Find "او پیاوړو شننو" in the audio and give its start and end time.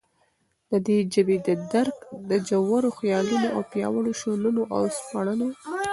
3.55-4.63